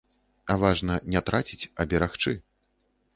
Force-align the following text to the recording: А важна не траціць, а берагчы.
А 0.53 0.55
важна 0.61 0.95
не 1.15 1.21
траціць, 1.29 1.69
а 1.83 1.87
берагчы. 1.91 2.33